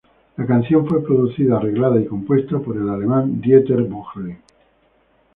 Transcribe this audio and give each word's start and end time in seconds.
La 0.37 0.47
canción 0.47 0.87
fue 0.87 1.03
producida, 1.03 1.57
arreglada 1.57 2.01
y 2.01 2.05
compuesta 2.07 2.57
por 2.57 2.75
el 2.75 2.89
alemán 2.89 3.39
Dieter 3.39 3.83
Bohlen. 3.83 4.39